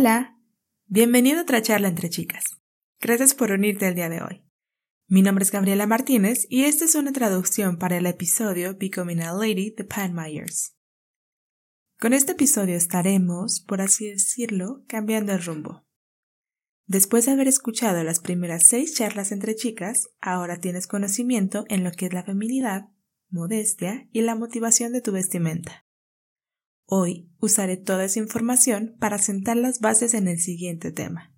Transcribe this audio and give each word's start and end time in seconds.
Hola, 0.00 0.40
bienvenido 0.86 1.40
a 1.40 1.42
otra 1.42 1.60
charla 1.60 1.86
entre 1.86 2.08
chicas. 2.08 2.58
Gracias 3.02 3.34
por 3.34 3.52
unirte 3.52 3.86
el 3.86 3.94
día 3.94 4.08
de 4.08 4.22
hoy. 4.22 4.42
Mi 5.08 5.20
nombre 5.20 5.42
es 5.42 5.50
Gabriela 5.50 5.86
Martínez 5.86 6.46
y 6.48 6.64
esta 6.64 6.86
es 6.86 6.94
una 6.94 7.12
traducción 7.12 7.76
para 7.76 7.98
el 7.98 8.06
episodio 8.06 8.78
Becoming 8.78 9.20
a 9.20 9.34
Lady 9.34 9.74
de 9.76 9.84
Pan 9.84 10.14
Myers. 10.14 10.74
Con 11.98 12.14
este 12.14 12.32
episodio 12.32 12.76
estaremos, 12.76 13.60
por 13.60 13.82
así 13.82 14.08
decirlo, 14.08 14.84
cambiando 14.88 15.32
el 15.32 15.44
rumbo. 15.44 15.84
Después 16.86 17.26
de 17.26 17.32
haber 17.32 17.48
escuchado 17.48 18.02
las 18.02 18.20
primeras 18.20 18.62
seis 18.62 18.94
charlas 18.94 19.32
entre 19.32 19.54
chicas, 19.54 20.08
ahora 20.22 20.60
tienes 20.60 20.86
conocimiento 20.86 21.66
en 21.68 21.84
lo 21.84 21.92
que 21.92 22.06
es 22.06 22.14
la 22.14 22.24
feminidad, 22.24 22.88
modestia 23.28 24.08
y 24.12 24.22
la 24.22 24.34
motivación 24.34 24.94
de 24.94 25.02
tu 25.02 25.12
vestimenta. 25.12 25.84
Hoy 26.92 27.30
usaré 27.38 27.76
toda 27.76 28.04
esa 28.04 28.18
información 28.18 28.96
para 28.98 29.18
sentar 29.18 29.56
las 29.56 29.78
bases 29.78 30.12
en 30.12 30.26
el 30.26 30.40
siguiente 30.40 30.90
tema. 30.90 31.32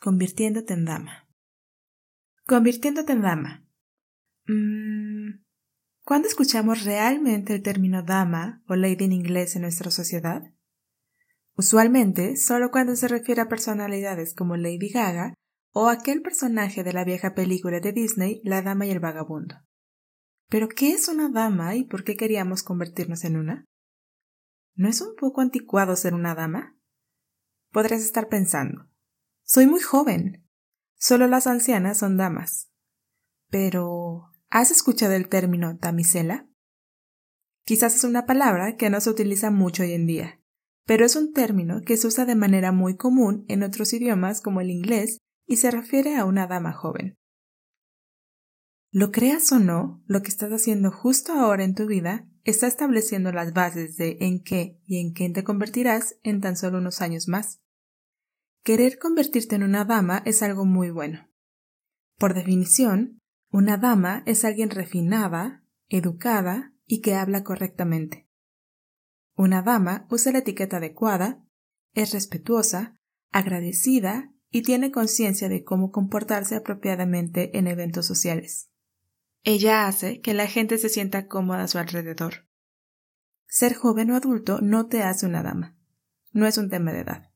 Convirtiéndote 0.00 0.72
en 0.72 0.86
dama. 0.86 1.28
Convirtiéndote 2.46 3.12
en 3.12 3.20
dama. 3.20 3.68
Mm, 4.46 5.44
¿Cuándo 6.06 6.26
escuchamos 6.26 6.86
realmente 6.86 7.54
el 7.54 7.62
término 7.62 8.02
dama 8.02 8.62
o 8.66 8.76
lady 8.76 9.04
en 9.04 9.12
inglés 9.12 9.56
en 9.56 9.62
nuestra 9.62 9.90
sociedad? 9.90 10.54
Usualmente 11.54 12.36
solo 12.36 12.70
cuando 12.70 12.96
se 12.96 13.08
refiere 13.08 13.42
a 13.42 13.48
personalidades 13.48 14.34
como 14.34 14.56
Lady 14.56 14.88
Gaga 14.88 15.34
o 15.74 15.88
aquel 15.88 16.22
personaje 16.22 16.82
de 16.82 16.94
la 16.94 17.04
vieja 17.04 17.34
película 17.34 17.80
de 17.80 17.92
Disney, 17.92 18.40
La 18.42 18.62
Dama 18.62 18.86
y 18.86 18.90
el 18.92 19.00
Vagabundo. 19.00 19.56
Pero, 20.48 20.66
¿qué 20.66 20.92
es 20.92 21.08
una 21.08 21.28
dama 21.28 21.76
y 21.76 21.84
por 21.84 22.04
qué 22.04 22.16
queríamos 22.16 22.62
convertirnos 22.62 23.24
en 23.24 23.36
una? 23.36 23.66
¿No 24.78 24.88
es 24.88 25.00
un 25.00 25.16
poco 25.16 25.40
anticuado 25.40 25.96
ser 25.96 26.14
una 26.14 26.36
dama? 26.36 26.78
Podrías 27.72 28.00
estar 28.00 28.28
pensando. 28.28 28.88
Soy 29.42 29.66
muy 29.66 29.80
joven. 29.80 30.48
Solo 30.94 31.26
las 31.26 31.48
ancianas 31.48 31.98
son 31.98 32.16
damas. 32.16 32.70
Pero, 33.50 34.30
¿has 34.50 34.70
escuchado 34.70 35.14
el 35.14 35.28
término 35.28 35.74
damisela? 35.74 36.48
Quizás 37.64 37.96
es 37.96 38.04
una 38.04 38.24
palabra 38.24 38.76
que 38.76 38.88
no 38.88 39.00
se 39.00 39.10
utiliza 39.10 39.50
mucho 39.50 39.82
hoy 39.82 39.94
en 39.94 40.06
día, 40.06 40.40
pero 40.86 41.04
es 41.04 41.16
un 41.16 41.32
término 41.32 41.80
que 41.84 41.96
se 41.96 42.06
usa 42.06 42.24
de 42.24 42.36
manera 42.36 42.70
muy 42.70 42.96
común 42.96 43.44
en 43.48 43.64
otros 43.64 43.92
idiomas 43.92 44.40
como 44.40 44.60
el 44.60 44.70
inglés 44.70 45.18
y 45.44 45.56
se 45.56 45.72
refiere 45.72 46.14
a 46.14 46.24
una 46.24 46.46
dama 46.46 46.72
joven. 46.72 47.16
Lo 48.92 49.10
creas 49.10 49.50
o 49.50 49.58
no, 49.58 50.04
lo 50.06 50.22
que 50.22 50.28
estás 50.28 50.52
haciendo 50.52 50.92
justo 50.92 51.32
ahora 51.32 51.64
en 51.64 51.74
tu 51.74 51.86
vida 51.86 52.28
está 52.50 52.66
estableciendo 52.66 53.30
las 53.30 53.52
bases 53.52 53.96
de 53.96 54.16
en 54.20 54.42
qué 54.42 54.80
y 54.86 55.00
en 55.00 55.12
quién 55.12 55.34
te 55.34 55.44
convertirás 55.44 56.16
en 56.22 56.40
tan 56.40 56.56
solo 56.56 56.78
unos 56.78 57.02
años 57.02 57.28
más. 57.28 57.60
Querer 58.62 58.98
convertirte 58.98 59.56
en 59.56 59.62
una 59.62 59.84
dama 59.84 60.22
es 60.24 60.42
algo 60.42 60.64
muy 60.64 60.90
bueno. 60.90 61.28
Por 62.16 62.32
definición, 62.32 63.20
una 63.50 63.76
dama 63.76 64.22
es 64.24 64.46
alguien 64.46 64.70
refinada, 64.70 65.62
educada 65.88 66.72
y 66.86 67.02
que 67.02 67.14
habla 67.14 67.44
correctamente. 67.44 68.28
Una 69.36 69.60
dama 69.60 70.06
usa 70.10 70.32
la 70.32 70.38
etiqueta 70.38 70.78
adecuada, 70.78 71.44
es 71.92 72.12
respetuosa, 72.12 72.98
agradecida 73.30 74.32
y 74.50 74.62
tiene 74.62 74.90
conciencia 74.90 75.50
de 75.50 75.64
cómo 75.64 75.90
comportarse 75.90 76.56
apropiadamente 76.56 77.58
en 77.58 77.66
eventos 77.66 78.06
sociales. 78.06 78.70
Ella 79.44 79.86
hace 79.86 80.20
que 80.20 80.34
la 80.34 80.46
gente 80.46 80.78
se 80.78 80.88
sienta 80.88 81.26
cómoda 81.26 81.62
a 81.62 81.68
su 81.68 81.78
alrededor. 81.78 82.46
Ser 83.46 83.74
joven 83.74 84.10
o 84.10 84.16
adulto 84.16 84.60
no 84.60 84.86
te 84.86 85.02
hace 85.02 85.26
una 85.26 85.42
dama. 85.42 85.76
No 86.32 86.46
es 86.46 86.58
un 86.58 86.68
tema 86.68 86.92
de 86.92 87.00
edad. 87.00 87.30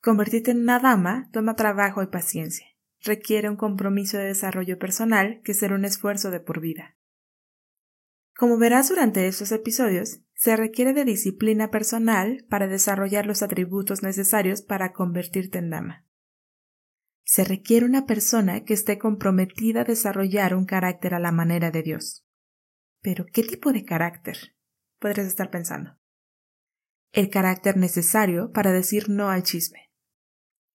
Convertirte 0.00 0.52
en 0.52 0.60
una 0.60 0.78
dama 0.78 1.28
toma 1.32 1.56
trabajo 1.56 2.02
y 2.02 2.06
paciencia. 2.06 2.66
Requiere 3.00 3.48
un 3.48 3.56
compromiso 3.56 4.16
de 4.16 4.24
desarrollo 4.24 4.78
personal 4.78 5.40
que 5.42 5.54
será 5.54 5.74
un 5.74 5.84
esfuerzo 5.84 6.30
de 6.30 6.40
por 6.40 6.60
vida. 6.60 6.96
Como 8.36 8.58
verás 8.58 8.88
durante 8.88 9.26
estos 9.26 9.50
episodios, 9.50 10.20
se 10.34 10.56
requiere 10.56 10.92
de 10.92 11.04
disciplina 11.04 11.70
personal 11.70 12.44
para 12.48 12.68
desarrollar 12.68 13.26
los 13.26 13.42
atributos 13.42 14.02
necesarios 14.02 14.62
para 14.62 14.92
convertirte 14.92 15.58
en 15.58 15.70
dama 15.70 16.07
se 17.28 17.44
requiere 17.44 17.84
una 17.84 18.06
persona 18.06 18.64
que 18.64 18.72
esté 18.72 18.96
comprometida 18.96 19.82
a 19.82 19.84
desarrollar 19.84 20.54
un 20.54 20.64
carácter 20.64 21.12
a 21.12 21.18
la 21.18 21.30
manera 21.30 21.70
de 21.70 21.82
Dios. 21.82 22.26
Pero, 23.02 23.26
¿qué 23.30 23.42
tipo 23.42 23.70
de 23.70 23.84
carácter? 23.84 24.56
Podrías 24.98 25.26
estar 25.26 25.50
pensando. 25.50 25.98
El 27.12 27.28
carácter 27.28 27.76
necesario 27.76 28.50
para 28.50 28.72
decir 28.72 29.10
no 29.10 29.28
al 29.28 29.42
chisme. 29.42 29.92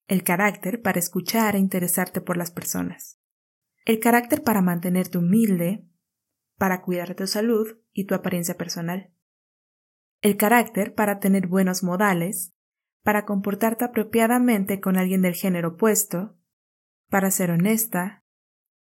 El 0.07 0.23
carácter 0.23 0.83
para 0.83 0.99
escuchar 0.99 1.55
e 1.55 1.57
interesarte 1.57 2.21
por 2.21 2.37
las 2.37 2.51
personas. 2.51 3.19
El 3.83 3.99
carácter 3.99 4.43
para 4.43 4.61
mantenerte 4.61 5.17
humilde, 5.17 5.87
para 6.59 6.83
cuidar 6.83 7.15
tu 7.15 7.25
salud 7.25 7.79
y 7.93 8.05
tu 8.05 8.13
apariencia 8.13 8.57
personal. 8.57 9.11
El 10.21 10.37
carácter 10.37 10.93
para 10.93 11.19
tener 11.19 11.47
buenos 11.47 11.81
modales, 11.81 12.53
para 13.01 13.25
comportarte 13.25 13.85
apropiadamente 13.85 14.79
con 14.79 14.97
alguien 14.97 15.23
del 15.23 15.33
género 15.33 15.69
opuesto, 15.69 16.37
para 17.13 17.29
ser 17.29 17.51
honesta, 17.51 18.23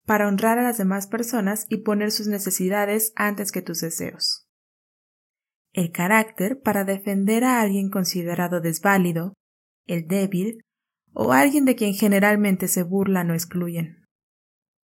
para 0.06 0.28
honrar 0.28 0.56
a 0.56 0.62
las 0.62 0.78
demás 0.78 1.08
personas 1.08 1.66
y 1.68 1.78
poner 1.78 2.12
sus 2.12 2.28
necesidades 2.28 3.12
antes 3.16 3.50
que 3.50 3.62
tus 3.62 3.80
deseos. 3.80 4.46
El 5.72 5.90
carácter 5.90 6.60
para 6.60 6.84
defender 6.84 7.42
a 7.42 7.60
alguien 7.60 7.90
considerado 7.90 8.60
desválido, 8.60 9.34
el 9.88 10.06
débil, 10.06 10.60
o 11.12 11.32
alguien 11.32 11.64
de 11.64 11.74
quien 11.74 11.94
generalmente 11.94 12.68
se 12.68 12.84
burlan 12.84 13.32
o 13.32 13.34
excluyen. 13.34 14.04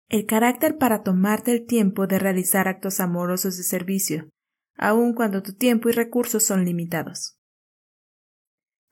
El 0.08 0.24
carácter 0.24 0.78
para 0.78 1.02
tomarte 1.02 1.52
el 1.52 1.66
tiempo 1.66 2.06
de 2.06 2.18
realizar 2.18 2.68
actos 2.68 3.00
amorosos 3.00 3.58
de 3.58 3.64
servicio, 3.64 4.30
aun 4.78 5.12
cuando 5.12 5.42
tu 5.42 5.52
tiempo 5.52 5.90
y 5.90 5.92
recursos 5.92 6.42
son 6.42 6.64
limitados. 6.64 7.38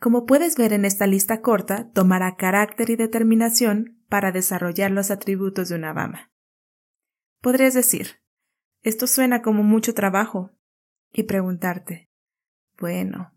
Como 0.00 0.26
puedes 0.26 0.54
ver 0.58 0.74
en 0.74 0.84
esta 0.84 1.06
lista 1.06 1.40
corta, 1.40 1.90
tomará 1.94 2.36
carácter 2.36 2.90
y 2.90 2.96
determinación 2.96 3.93
para 4.08 4.32
desarrollar 4.32 4.90
los 4.90 5.10
atributos 5.10 5.68
de 5.68 5.76
una 5.76 5.94
dama. 5.94 6.32
Podrías 7.40 7.74
decir, 7.74 8.22
esto 8.82 9.06
suena 9.06 9.42
como 9.42 9.62
mucho 9.62 9.94
trabajo, 9.94 10.54
y 11.14 11.22
preguntarte, 11.22 12.10
bueno, 12.76 13.32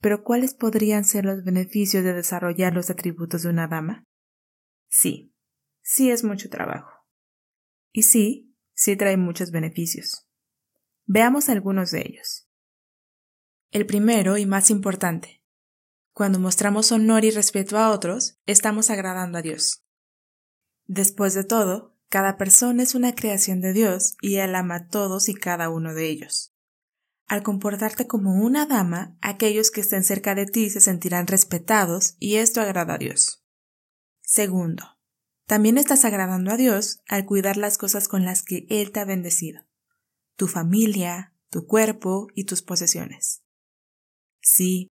pero 0.00 0.22
¿cuáles 0.22 0.54
podrían 0.54 1.04
ser 1.04 1.24
los 1.24 1.42
beneficios 1.42 2.04
de 2.04 2.14
desarrollar 2.14 2.72
los 2.72 2.88
atributos 2.88 3.42
de 3.42 3.48
una 3.48 3.66
dama? 3.66 4.04
Sí, 4.88 5.34
sí 5.82 6.10
es 6.10 6.22
mucho 6.22 6.48
trabajo. 6.48 6.90
Y 7.92 8.04
sí, 8.04 8.54
sí 8.74 8.96
trae 8.96 9.16
muchos 9.16 9.50
beneficios. 9.50 10.28
Veamos 11.04 11.48
algunos 11.48 11.90
de 11.90 12.02
ellos. 12.02 12.48
El 13.72 13.86
primero 13.86 14.38
y 14.38 14.46
más 14.46 14.70
importante. 14.70 15.42
Cuando 16.12 16.38
mostramos 16.38 16.92
honor 16.92 17.24
y 17.24 17.32
respeto 17.32 17.76
a 17.76 17.90
otros, 17.90 18.38
estamos 18.46 18.90
agradando 18.90 19.38
a 19.38 19.42
Dios. 19.42 19.85
Después 20.86 21.34
de 21.34 21.44
todo, 21.44 21.96
cada 22.08 22.36
persona 22.36 22.82
es 22.82 22.94
una 22.94 23.14
creación 23.14 23.60
de 23.60 23.72
Dios 23.72 24.16
y 24.20 24.36
Él 24.36 24.54
ama 24.54 24.76
a 24.76 24.88
todos 24.88 25.28
y 25.28 25.34
cada 25.34 25.68
uno 25.68 25.94
de 25.94 26.08
ellos. 26.08 26.54
Al 27.26 27.42
comportarte 27.42 28.06
como 28.06 28.34
una 28.44 28.66
dama, 28.66 29.18
aquellos 29.20 29.72
que 29.72 29.80
estén 29.80 30.04
cerca 30.04 30.36
de 30.36 30.46
ti 30.46 30.70
se 30.70 30.80
sentirán 30.80 31.26
respetados 31.26 32.14
y 32.20 32.36
esto 32.36 32.60
agrada 32.60 32.94
a 32.94 32.98
Dios. 32.98 33.44
Segundo, 34.22 34.84
también 35.46 35.76
estás 35.76 36.04
agradando 36.04 36.52
a 36.52 36.56
Dios 36.56 37.02
al 37.08 37.24
cuidar 37.24 37.56
las 37.56 37.78
cosas 37.78 38.06
con 38.06 38.24
las 38.24 38.42
que 38.42 38.66
Él 38.68 38.92
te 38.92 39.00
ha 39.00 39.04
bendecido. 39.04 39.62
Tu 40.36 40.46
familia, 40.46 41.34
tu 41.50 41.66
cuerpo 41.66 42.28
y 42.34 42.44
tus 42.44 42.62
posesiones. 42.62 43.42
Sí, 44.40 44.88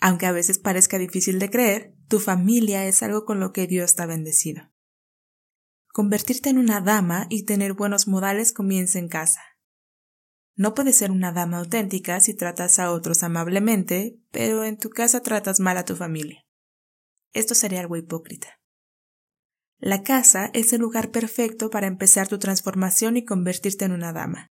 aunque 0.00 0.26
a 0.26 0.32
veces 0.32 0.58
parezca 0.58 0.98
difícil 0.98 1.38
de 1.38 1.48
creer, 1.48 1.94
tu 2.08 2.20
familia 2.20 2.86
es 2.86 3.02
algo 3.02 3.24
con 3.24 3.40
lo 3.40 3.52
que 3.52 3.66
Dios 3.66 3.94
te 3.94 4.02
ha 4.02 4.06
bendecido. 4.06 4.73
Convertirte 5.94 6.50
en 6.50 6.58
una 6.58 6.80
dama 6.80 7.28
y 7.30 7.44
tener 7.44 7.72
buenos 7.72 8.08
modales 8.08 8.52
comienza 8.52 8.98
en 8.98 9.06
casa. 9.06 9.40
No 10.56 10.74
puedes 10.74 10.96
ser 10.96 11.12
una 11.12 11.30
dama 11.30 11.58
auténtica 11.58 12.18
si 12.18 12.34
tratas 12.34 12.80
a 12.80 12.90
otros 12.90 13.22
amablemente, 13.22 14.18
pero 14.32 14.64
en 14.64 14.76
tu 14.76 14.90
casa 14.90 15.22
tratas 15.22 15.60
mal 15.60 15.78
a 15.78 15.84
tu 15.84 15.94
familia. 15.94 16.44
Esto 17.32 17.54
sería 17.54 17.78
algo 17.78 17.96
hipócrita. 17.96 18.60
La 19.78 20.02
casa 20.02 20.50
es 20.52 20.72
el 20.72 20.80
lugar 20.80 21.12
perfecto 21.12 21.70
para 21.70 21.86
empezar 21.86 22.26
tu 22.26 22.40
transformación 22.40 23.16
y 23.16 23.24
convertirte 23.24 23.84
en 23.84 23.92
una 23.92 24.12
dama. 24.12 24.48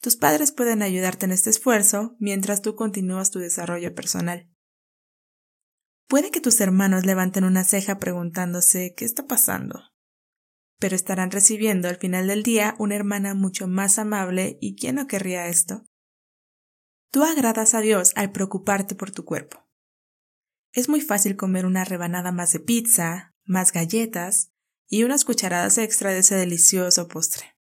Tus 0.00 0.16
padres 0.16 0.50
pueden 0.50 0.80
ayudarte 0.80 1.26
en 1.26 1.32
este 1.32 1.50
esfuerzo 1.50 2.16
mientras 2.18 2.62
tú 2.62 2.74
continúas 2.74 3.30
tu 3.30 3.38
desarrollo 3.38 3.94
personal. 3.94 4.50
Puede 6.08 6.30
que 6.30 6.40
tus 6.40 6.58
hermanos 6.62 7.04
levanten 7.04 7.44
una 7.44 7.64
ceja 7.64 7.98
preguntándose 7.98 8.94
¿qué 8.96 9.04
está 9.04 9.26
pasando? 9.26 9.89
Pero 10.80 10.96
estarán 10.96 11.30
recibiendo 11.30 11.88
al 11.88 11.98
final 11.98 12.26
del 12.26 12.42
día 12.42 12.74
una 12.78 12.96
hermana 12.96 13.34
mucho 13.34 13.68
más 13.68 13.98
amable 13.98 14.58
y 14.60 14.74
¿quién 14.74 14.96
no 14.96 15.06
querría 15.06 15.46
esto? 15.46 15.84
Tú 17.12 17.22
agradas 17.22 17.74
a 17.74 17.80
Dios 17.80 18.12
al 18.16 18.32
preocuparte 18.32 18.94
por 18.94 19.10
tu 19.10 19.24
cuerpo. 19.24 19.68
Es 20.72 20.88
muy 20.88 21.00
fácil 21.00 21.36
comer 21.36 21.66
una 21.66 21.84
rebanada 21.84 22.32
más 22.32 22.52
de 22.52 22.60
pizza, 22.60 23.34
más 23.44 23.72
galletas 23.72 24.52
y 24.88 25.04
unas 25.04 25.24
cucharadas 25.24 25.76
extra 25.78 26.12
de 26.12 26.20
ese 26.20 26.36
delicioso 26.36 27.08
postre. 27.08 27.56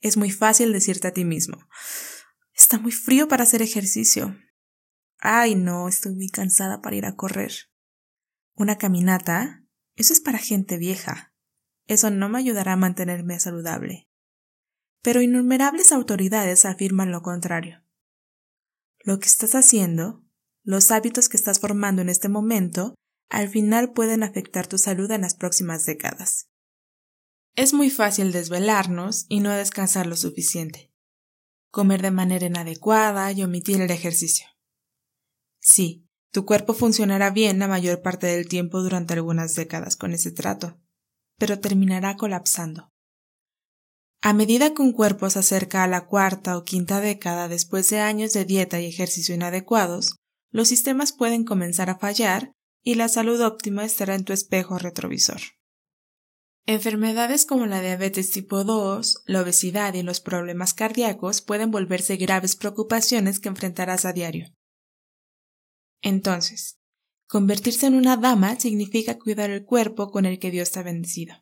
Es 0.00 0.16
muy 0.16 0.30
fácil 0.30 0.72
decirte 0.72 1.08
a 1.08 1.12
ti 1.12 1.24
mismo, 1.24 1.66
está 2.52 2.78
muy 2.78 2.92
frío 2.92 3.26
para 3.26 3.44
hacer 3.44 3.62
ejercicio. 3.62 4.36
Ay, 5.18 5.54
no, 5.54 5.88
estoy 5.88 6.14
muy 6.14 6.28
cansada 6.28 6.82
para 6.82 6.96
ir 6.96 7.06
a 7.06 7.16
correr. 7.16 7.52
Una 8.54 8.76
caminata, 8.76 9.64
eso 9.96 10.12
es 10.12 10.20
para 10.20 10.38
gente 10.38 10.76
vieja. 10.76 11.27
Eso 11.88 12.10
no 12.10 12.28
me 12.28 12.38
ayudará 12.38 12.74
a 12.74 12.76
mantenerme 12.76 13.40
saludable. 13.40 14.08
Pero 15.02 15.22
innumerables 15.22 15.90
autoridades 15.90 16.64
afirman 16.64 17.10
lo 17.10 17.22
contrario. 17.22 17.82
Lo 19.00 19.18
que 19.18 19.26
estás 19.26 19.56
haciendo 19.56 20.28
los 20.68 20.90
hábitos 20.90 21.30
que 21.30 21.38
estás 21.38 21.60
formando 21.60 22.02
en 22.02 22.10
este 22.10 22.28
momento 22.28 22.94
al 23.30 23.48
final 23.48 23.94
pueden 23.94 24.22
afectar 24.22 24.66
tu 24.66 24.76
salud 24.76 25.10
en 25.10 25.22
las 25.22 25.34
próximas 25.34 25.86
décadas. 25.86 26.50
Es 27.56 27.72
muy 27.72 27.88
fácil 27.88 28.32
desvelarnos 28.32 29.24
y 29.30 29.40
no 29.40 29.50
descansar 29.50 30.06
lo 30.06 30.14
suficiente, 30.14 30.92
comer 31.70 32.02
de 32.02 32.10
manera 32.10 32.44
inadecuada 32.44 33.32
y 33.32 33.42
omitir 33.42 33.80
el 33.80 33.90
ejercicio. 33.90 34.46
Sí, 35.58 36.06
tu 36.32 36.44
cuerpo 36.44 36.74
funcionará 36.74 37.30
bien 37.30 37.58
la 37.58 37.66
mayor 37.66 38.02
parte 38.02 38.26
del 38.26 38.46
tiempo 38.46 38.82
durante 38.82 39.14
algunas 39.14 39.54
décadas 39.54 39.96
con 39.96 40.12
ese 40.12 40.32
trato, 40.32 40.78
pero 41.38 41.60
terminará 41.60 42.16
colapsando. 42.16 42.90
A 44.20 44.32
medida 44.32 44.74
que 44.74 44.82
un 44.82 44.92
cuerpo 44.92 45.30
se 45.30 45.38
acerca 45.38 45.84
a 45.84 45.88
la 45.88 46.06
cuarta 46.06 46.58
o 46.58 46.64
quinta 46.64 47.00
década 47.00 47.48
después 47.48 47.88
de 47.88 48.00
años 48.00 48.32
de 48.32 48.44
dieta 48.44 48.80
y 48.80 48.86
ejercicio 48.86 49.34
inadecuados, 49.34 50.16
los 50.50 50.68
sistemas 50.68 51.12
pueden 51.12 51.44
comenzar 51.44 51.88
a 51.88 51.98
fallar 51.98 52.52
y 52.82 52.96
la 52.96 53.08
salud 53.08 53.40
óptima 53.40 53.84
estará 53.84 54.14
en 54.14 54.24
tu 54.24 54.32
espejo 54.32 54.78
retrovisor. 54.78 55.40
Enfermedades 56.66 57.46
como 57.46 57.66
la 57.66 57.80
diabetes 57.80 58.30
tipo 58.30 58.64
2, 58.64 59.22
la 59.26 59.40
obesidad 59.40 59.94
y 59.94 60.02
los 60.02 60.20
problemas 60.20 60.74
cardíacos 60.74 61.40
pueden 61.40 61.70
volverse 61.70 62.16
graves 62.16 62.56
preocupaciones 62.56 63.40
que 63.40 63.48
enfrentarás 63.48 64.04
a 64.04 64.12
diario. 64.12 64.52
Entonces, 66.02 66.77
convertirse 67.28 67.86
en 67.86 67.94
una 67.94 68.16
dama 68.16 68.58
significa 68.58 69.18
cuidar 69.18 69.50
el 69.50 69.64
cuerpo 69.64 70.10
con 70.10 70.26
el 70.26 70.38
que 70.38 70.50
Dios 70.50 70.72
te 70.72 70.80
ha 70.80 70.82
bendecido. 70.82 71.36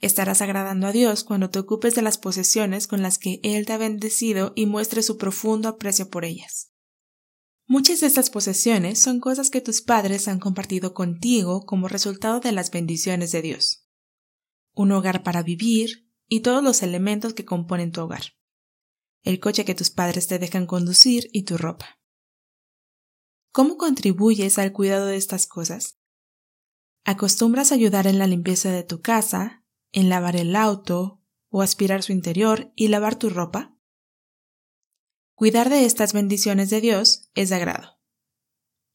Estarás 0.00 0.42
agradando 0.42 0.88
a 0.88 0.92
Dios 0.92 1.24
cuando 1.24 1.48
te 1.48 1.60
ocupes 1.60 1.94
de 1.94 2.02
las 2.02 2.18
posesiones 2.18 2.86
con 2.86 3.00
las 3.00 3.18
que 3.18 3.40
Él 3.42 3.64
te 3.64 3.72
ha 3.72 3.78
bendecido 3.78 4.52
y 4.54 4.66
muestres 4.66 5.06
su 5.06 5.16
profundo 5.16 5.68
aprecio 5.68 6.10
por 6.10 6.24
ellas. 6.24 6.72
Muchas 7.66 8.00
de 8.00 8.08
estas 8.08 8.28
posesiones 8.28 9.00
son 9.00 9.20
cosas 9.20 9.48
que 9.48 9.62
tus 9.62 9.80
padres 9.80 10.28
han 10.28 10.38
compartido 10.38 10.92
contigo 10.92 11.64
como 11.64 11.88
resultado 11.88 12.40
de 12.40 12.52
las 12.52 12.70
bendiciones 12.70 13.32
de 13.32 13.40
Dios. 13.40 13.88
Un 14.74 14.92
hogar 14.92 15.22
para 15.22 15.42
vivir 15.42 16.10
y 16.28 16.40
todos 16.40 16.62
los 16.62 16.82
elementos 16.82 17.32
que 17.32 17.46
componen 17.46 17.92
tu 17.92 18.02
hogar. 18.02 18.34
El 19.22 19.40
coche 19.40 19.64
que 19.64 19.74
tus 19.74 19.88
padres 19.90 20.26
te 20.26 20.38
dejan 20.38 20.66
conducir 20.66 21.30
y 21.32 21.44
tu 21.44 21.56
ropa. 21.56 22.00
¿Cómo 23.54 23.76
contribuyes 23.76 24.58
al 24.58 24.72
cuidado 24.72 25.06
de 25.06 25.14
estas 25.14 25.46
cosas? 25.46 25.96
¿Acostumbras 27.04 27.70
ayudar 27.70 28.08
en 28.08 28.18
la 28.18 28.26
limpieza 28.26 28.72
de 28.72 28.82
tu 28.82 29.00
casa, 29.00 29.64
en 29.92 30.08
lavar 30.08 30.34
el 30.34 30.56
auto, 30.56 31.22
o 31.50 31.62
aspirar 31.62 32.02
su 32.02 32.10
interior 32.10 32.72
y 32.74 32.88
lavar 32.88 33.16
tu 33.16 33.30
ropa? 33.30 33.78
Cuidar 35.36 35.70
de 35.70 35.84
estas 35.84 36.12
bendiciones 36.14 36.68
de 36.68 36.80
Dios 36.80 37.30
es 37.34 37.50
de 37.50 37.54
agrado. 37.54 38.00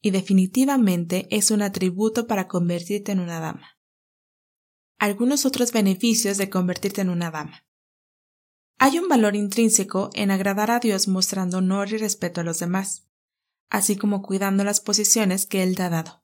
Y 0.02 0.12
definitivamente 0.12 1.34
es 1.34 1.52
un 1.52 1.62
atributo 1.62 2.28
para 2.28 2.50
convertirte 2.50 3.14
en 3.14 3.22
una 3.22 3.40
dama. 3.40 3.80
Algunos 4.98 5.46
otros 5.46 5.72
beneficios 5.72 6.38
de 6.38 6.50
convertirte 6.50 7.00
en 7.00 7.12
una 7.12 7.32
dama. 7.32 7.66
Hay 8.78 9.00
un 9.00 9.08
valor 9.08 9.38
intrínseco 9.38 10.10
en 10.16 10.32
agradar 10.32 10.70
a 10.70 10.82
Dios 10.82 11.08
mostrando 11.08 11.60
honor 11.60 11.94
y 11.94 11.98
respeto 11.98 12.42
a 12.42 12.44
los 12.44 12.60
demás, 12.60 13.09
así 13.70 13.96
como 13.96 14.22
cuidando 14.22 14.64
las 14.64 14.82
posiciones 14.82 15.46
que 15.46 15.64
Él 15.64 15.76
te 15.76 15.84
ha 15.84 15.90
dado. 15.90 16.24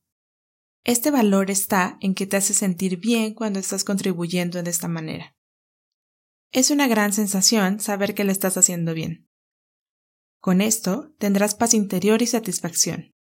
Este 0.83 1.09
valor 1.09 1.49
está 1.49 1.97
en 2.01 2.13
que 2.13 2.27
te 2.27 2.37
hace 2.37 2.53
sentir 2.53 2.97
bien 2.97 3.33
cuando 3.33 3.59
estás 3.59 3.83
contribuyendo 3.83 4.61
de 4.61 4.69
esta 4.69 4.87
manera. 4.87 5.35
Es 6.51 6.69
una 6.69 6.87
gran 6.87 7.11
sensación 7.11 7.79
saber 7.79 8.13
que 8.13 8.23
le 8.23 8.31
estás 8.31 8.57
haciendo 8.57 8.93
bien. 8.93 9.27
Con 10.39 10.61
esto 10.61 11.11
tendrás 11.17 11.55
paz 11.55 11.73
interior 11.73 12.21
y 12.21 12.27
satisfacción. 12.27 13.15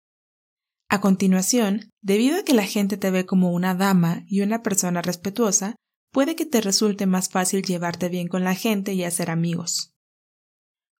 A 0.88 1.00
continuación, 1.00 1.90
debido 2.02 2.38
a 2.38 2.42
que 2.42 2.52
la 2.52 2.66
gente 2.66 2.96
te 2.96 3.10
ve 3.10 3.24
como 3.24 3.52
una 3.52 3.74
dama 3.74 4.24
y 4.26 4.42
una 4.42 4.62
persona 4.62 5.00
respetuosa, 5.00 5.76
puede 6.10 6.36
que 6.36 6.44
te 6.44 6.60
resulte 6.60 7.06
más 7.06 7.30
fácil 7.30 7.62
llevarte 7.62 8.08
bien 8.08 8.28
con 8.28 8.44
la 8.44 8.54
gente 8.54 8.92
y 8.92 9.04
hacer 9.04 9.30
amigos. 9.30 9.91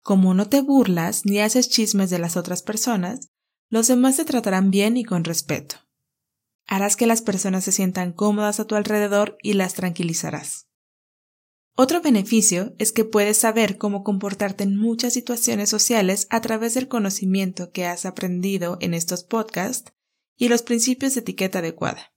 Como 0.03 0.35
no 0.35 0.49
te 0.49 0.61
burlas 0.61 1.25
ni 1.25 1.39
haces 1.41 1.69
chismes 1.69 2.11
de 2.11 2.19
las 2.19 2.37
otras 2.37 2.63
personas, 2.63 3.31
los 3.69 3.87
demás 3.87 4.17
te 4.17 4.25
tratarán 4.25 4.71
bien 4.71 4.97
y 4.97 5.05
con 5.05 5.25
respeto. 5.25 5.77
Harás 6.67 6.97
que 6.97 7.07
las 7.07 7.23
personas 7.23 7.65
se 7.65 7.73
sientan 7.73 8.13
cómodas 8.13 8.61
a 8.61 8.67
tu 8.67 8.75
alrededor 8.75 9.39
y 9.43 9.55
las 9.55 9.75
tranquilizarás. 9.75 10.69
Otro 11.75 12.03
beneficio 12.03 12.75
es 12.79 12.93
que 12.93 13.05
puedes 13.05 13.39
saber 13.39 13.79
cómo 13.79 14.05
comportarte 14.05 14.65
en 14.65 14.77
muchas 14.77 15.15
situaciones 15.15 15.71
sociales 15.71 16.27
a 16.29 16.41
través 16.41 16.75
del 16.75 16.89
conocimiento 16.89 17.71
que 17.71 17.87
has 17.87 18.05
aprendido 18.05 18.77
en 18.81 18.93
estos 18.93 19.25
podcasts 19.25 19.93
y 20.37 20.49
los 20.49 20.63
principios 20.63 21.15
de 21.15 21.21
etiqueta 21.21 21.61
adecuada. 21.61 22.13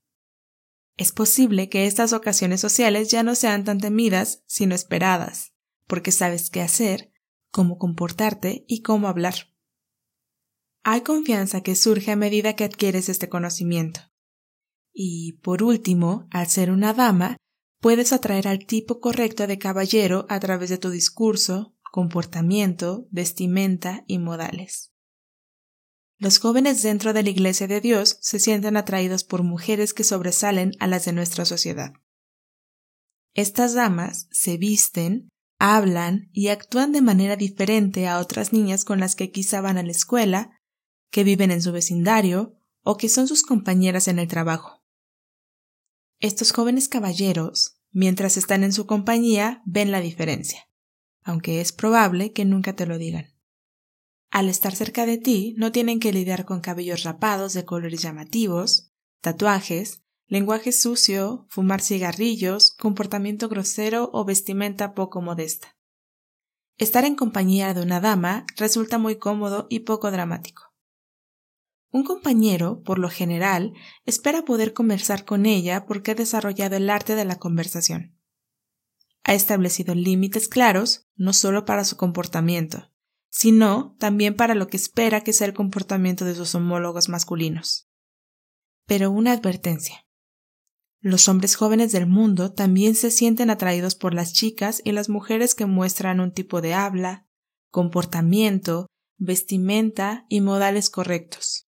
Es 0.98 1.12
posible 1.12 1.68
que 1.68 1.86
estas 1.86 2.12
ocasiones 2.12 2.60
sociales 2.60 3.10
ya 3.10 3.22
no 3.22 3.34
sean 3.34 3.64
tan 3.64 3.78
temidas, 3.78 4.42
sino 4.46 4.74
esperadas, 4.74 5.52
porque 5.86 6.12
sabes 6.12 6.50
qué 6.50 6.60
hacer, 6.60 7.12
cómo 7.56 7.78
comportarte 7.78 8.66
y 8.68 8.82
cómo 8.82 9.08
hablar. 9.08 9.34
Hay 10.84 11.00
confianza 11.00 11.62
que 11.62 11.74
surge 11.74 12.12
a 12.12 12.16
medida 12.16 12.54
que 12.54 12.64
adquieres 12.64 13.08
este 13.08 13.30
conocimiento. 13.30 14.00
Y, 14.92 15.38
por 15.42 15.62
último, 15.62 16.28
al 16.30 16.48
ser 16.48 16.70
una 16.70 16.92
dama, 16.92 17.38
puedes 17.80 18.12
atraer 18.12 18.46
al 18.46 18.66
tipo 18.66 19.00
correcto 19.00 19.46
de 19.46 19.56
caballero 19.56 20.26
a 20.28 20.38
través 20.38 20.68
de 20.68 20.76
tu 20.76 20.90
discurso, 20.90 21.74
comportamiento, 21.90 23.08
vestimenta 23.10 24.04
y 24.06 24.18
modales. 24.18 24.92
Los 26.18 26.38
jóvenes 26.38 26.82
dentro 26.82 27.14
de 27.14 27.22
la 27.22 27.30
Iglesia 27.30 27.66
de 27.66 27.80
Dios 27.80 28.18
se 28.20 28.38
sienten 28.38 28.76
atraídos 28.76 29.24
por 29.24 29.44
mujeres 29.44 29.94
que 29.94 30.04
sobresalen 30.04 30.72
a 30.78 30.86
las 30.86 31.06
de 31.06 31.14
nuestra 31.14 31.46
sociedad. 31.46 31.94
Estas 33.32 33.72
damas 33.72 34.28
se 34.30 34.58
visten, 34.58 35.30
hablan 35.58 36.28
y 36.32 36.48
actúan 36.48 36.92
de 36.92 37.02
manera 37.02 37.36
diferente 37.36 38.08
a 38.08 38.18
otras 38.18 38.52
niñas 38.52 38.84
con 38.84 39.00
las 39.00 39.16
que 39.16 39.30
quizá 39.30 39.60
van 39.60 39.78
a 39.78 39.82
la 39.82 39.90
escuela, 39.90 40.50
que 41.10 41.24
viven 41.24 41.50
en 41.50 41.62
su 41.62 41.72
vecindario 41.72 42.58
o 42.82 42.96
que 42.96 43.08
son 43.08 43.26
sus 43.28 43.42
compañeras 43.42 44.08
en 44.08 44.18
el 44.18 44.28
trabajo. 44.28 44.84
Estos 46.20 46.52
jóvenes 46.52 46.88
caballeros, 46.88 47.80
mientras 47.90 48.36
están 48.36 48.64
en 48.64 48.72
su 48.72 48.86
compañía, 48.86 49.62
ven 49.66 49.90
la 49.90 50.00
diferencia, 50.00 50.68
aunque 51.22 51.60
es 51.60 51.72
probable 51.72 52.32
que 52.32 52.44
nunca 52.44 52.74
te 52.74 52.86
lo 52.86 52.98
digan. 52.98 53.34
Al 54.30 54.48
estar 54.48 54.74
cerca 54.74 55.06
de 55.06 55.18
ti, 55.18 55.54
no 55.56 55.72
tienen 55.72 56.00
que 56.00 56.12
lidiar 56.12 56.44
con 56.44 56.60
cabellos 56.60 57.04
rapados 57.04 57.54
de 57.54 57.64
colores 57.64 58.02
llamativos, 58.02 58.92
tatuajes, 59.20 60.05
lenguaje 60.28 60.72
sucio, 60.72 61.46
fumar 61.48 61.80
cigarrillos, 61.80 62.74
comportamiento 62.76 63.48
grosero 63.48 64.10
o 64.12 64.24
vestimenta 64.24 64.94
poco 64.94 65.22
modesta. 65.22 65.76
Estar 66.78 67.04
en 67.04 67.14
compañía 67.14 67.72
de 67.72 67.82
una 67.82 68.00
dama 68.00 68.44
resulta 68.56 68.98
muy 68.98 69.16
cómodo 69.16 69.66
y 69.70 69.80
poco 69.80 70.10
dramático. 70.10 70.74
Un 71.90 72.04
compañero, 72.04 72.82
por 72.82 72.98
lo 72.98 73.08
general, 73.08 73.72
espera 74.04 74.44
poder 74.44 74.74
conversar 74.74 75.24
con 75.24 75.46
ella 75.46 75.86
porque 75.86 76.10
ha 76.10 76.14
desarrollado 76.14 76.76
el 76.76 76.90
arte 76.90 77.14
de 77.14 77.24
la 77.24 77.38
conversación. 77.38 78.18
Ha 79.24 79.34
establecido 79.34 79.94
límites 79.94 80.48
claros, 80.48 81.08
no 81.14 81.32
solo 81.32 81.64
para 81.64 81.84
su 81.84 81.96
comportamiento, 81.96 82.92
sino 83.30 83.96
también 83.98 84.36
para 84.36 84.54
lo 84.54 84.66
que 84.68 84.76
espera 84.76 85.22
que 85.22 85.32
sea 85.32 85.46
el 85.46 85.54
comportamiento 85.54 86.24
de 86.24 86.34
sus 86.34 86.54
homólogos 86.54 87.08
masculinos. 87.08 87.88
Pero 88.86 89.10
una 89.10 89.32
advertencia. 89.32 90.05
Los 91.00 91.28
hombres 91.28 91.56
jóvenes 91.56 91.92
del 91.92 92.06
mundo 92.06 92.52
también 92.52 92.94
se 92.94 93.10
sienten 93.10 93.50
atraídos 93.50 93.94
por 93.94 94.14
las 94.14 94.32
chicas 94.32 94.80
y 94.84 94.92
las 94.92 95.08
mujeres 95.08 95.54
que 95.54 95.66
muestran 95.66 96.20
un 96.20 96.32
tipo 96.32 96.60
de 96.60 96.74
habla, 96.74 97.26
comportamiento, 97.70 98.86
vestimenta 99.18 100.26
y 100.28 100.40
modales 100.40 100.90
correctos. 100.90 101.68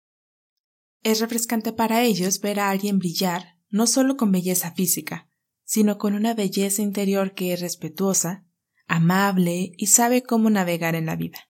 Es 1.03 1.19
refrescante 1.19 1.73
para 1.73 2.03
ellos 2.03 2.39
ver 2.41 2.59
a 2.59 2.69
alguien 2.69 2.99
brillar, 2.99 3.57
no 3.69 3.87
solo 3.87 4.17
con 4.17 4.31
belleza 4.31 4.71
física, 4.71 5.29
sino 5.63 5.97
con 5.97 6.13
una 6.13 6.33
belleza 6.33 6.81
interior 6.81 7.33
que 7.33 7.53
es 7.53 7.59
respetuosa, 7.59 8.45
amable 8.87 9.71
y 9.77 9.87
sabe 9.87 10.23
cómo 10.23 10.49
navegar 10.49 10.95
en 10.95 11.07
la 11.07 11.15
vida. 11.15 11.49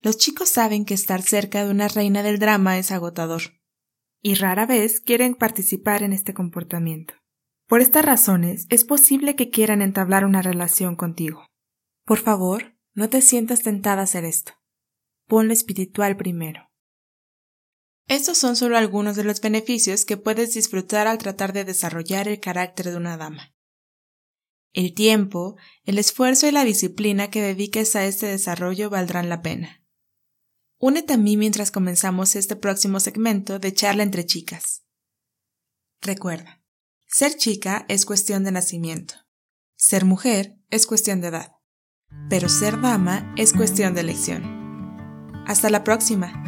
Los 0.00 0.16
chicos 0.16 0.48
saben 0.48 0.84
que 0.84 0.94
estar 0.94 1.22
cerca 1.22 1.64
de 1.64 1.70
una 1.70 1.88
reina 1.88 2.22
del 2.22 2.38
drama 2.38 2.78
es 2.78 2.92
agotador, 2.92 3.57
y 4.22 4.34
rara 4.34 4.66
vez 4.66 5.00
quieren 5.00 5.34
participar 5.34 6.02
en 6.02 6.12
este 6.12 6.34
comportamiento. 6.34 7.14
Por 7.66 7.80
estas 7.80 8.04
razones, 8.04 8.66
es 8.70 8.84
posible 8.84 9.36
que 9.36 9.50
quieran 9.50 9.82
entablar 9.82 10.24
una 10.24 10.42
relación 10.42 10.96
contigo. 10.96 11.46
Por 12.04 12.18
favor, 12.18 12.76
no 12.94 13.08
te 13.08 13.20
sientas 13.20 13.62
tentada 13.62 14.00
a 14.00 14.04
hacer 14.04 14.24
esto. 14.24 14.52
Pon 15.26 15.46
lo 15.46 15.52
espiritual 15.52 16.16
primero. 16.16 16.70
Estos 18.08 18.38
son 18.38 18.56
solo 18.56 18.78
algunos 18.78 19.16
de 19.16 19.24
los 19.24 19.42
beneficios 19.42 20.06
que 20.06 20.16
puedes 20.16 20.54
disfrutar 20.54 21.06
al 21.06 21.18
tratar 21.18 21.52
de 21.52 21.64
desarrollar 21.64 22.26
el 22.26 22.40
carácter 22.40 22.90
de 22.90 22.96
una 22.96 23.18
dama. 23.18 23.54
El 24.72 24.94
tiempo, 24.94 25.56
el 25.84 25.98
esfuerzo 25.98 26.46
y 26.48 26.52
la 26.52 26.64
disciplina 26.64 27.30
que 27.30 27.42
dediques 27.42 27.94
a 27.96 28.06
este 28.06 28.26
desarrollo 28.26 28.88
valdrán 28.88 29.28
la 29.28 29.42
pena. 29.42 29.82
Únete 30.80 31.14
a 31.14 31.16
mí 31.16 31.36
mientras 31.36 31.72
comenzamos 31.72 32.36
este 32.36 32.54
próximo 32.54 33.00
segmento 33.00 33.58
de 33.58 33.74
charla 33.74 34.04
entre 34.04 34.24
chicas. 34.24 34.84
Recuerda, 36.00 36.62
ser 37.08 37.34
chica 37.34 37.84
es 37.88 38.06
cuestión 38.06 38.44
de 38.44 38.52
nacimiento. 38.52 39.14
Ser 39.76 40.04
mujer 40.04 40.56
es 40.70 40.86
cuestión 40.86 41.20
de 41.20 41.28
edad. 41.28 41.52
Pero 42.30 42.48
ser 42.48 42.80
dama 42.80 43.34
es 43.36 43.52
cuestión 43.52 43.94
de 43.94 44.02
elección. 44.02 44.44
Hasta 45.48 45.68
la 45.68 45.82
próxima. 45.82 46.47